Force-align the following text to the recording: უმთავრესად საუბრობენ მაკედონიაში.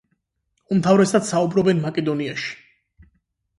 უმთავრესად 0.75 1.27
საუბრობენ 1.33 1.83
მაკედონიაში. 1.85 2.51